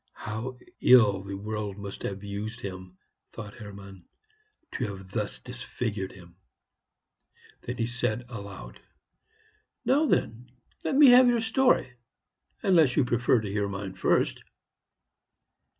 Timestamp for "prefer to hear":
13.05-13.67